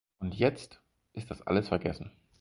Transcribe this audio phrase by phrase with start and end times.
[0.17, 0.81] Und jetzt
[1.13, 2.11] ist das alles vergessen.